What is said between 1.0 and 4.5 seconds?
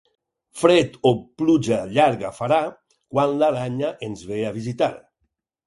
o pluja llarga farà quan l'aranya ens ve